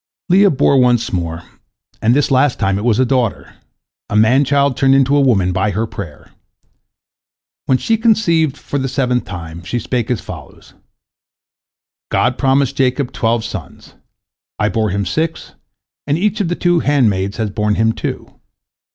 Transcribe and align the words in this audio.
"Leah 0.29 0.49
bore 0.49 0.79
once 0.81 1.13
more, 1.13 1.43
and 2.01 2.15
this 2.15 2.31
last 2.31 2.57
time 2.57 2.79
it 2.79 2.83
was 2.83 2.97
a 2.97 3.05
daughter, 3.05 3.53
a 4.09 4.15
man 4.15 4.43
child 4.43 4.75
turned 4.75 4.95
into 4.95 5.15
a 5.15 5.21
woman 5.21 5.51
by 5.51 5.69
her 5.69 5.85
prayer. 5.85 6.31
When 7.67 7.77
she 7.77 7.97
conceived 7.97 8.57
for 8.57 8.79
the 8.79 8.89
seventh 8.89 9.25
time, 9.25 9.61
she 9.63 9.77
spake 9.77 10.09
as 10.09 10.19
follows: 10.19 10.73
"God 12.09 12.39
promised 12.39 12.77
Jacob 12.77 13.11
twelve 13.13 13.43
sons. 13.45 13.93
I 14.57 14.69
bore 14.69 14.89
him 14.89 15.05
six, 15.05 15.53
and 16.07 16.17
each 16.17 16.41
of 16.41 16.47
the 16.47 16.55
two 16.55 16.79
handmaids 16.79 17.37
has 17.37 17.51
borne 17.51 17.75
him 17.75 17.93
two. 17.93 18.39